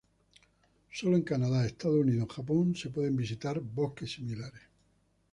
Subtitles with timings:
[0.91, 4.63] Solo en Canadá, Estados Unidos o Japón se pueden visitar bosques similares.